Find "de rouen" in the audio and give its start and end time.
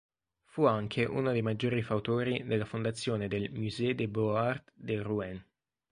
4.73-5.45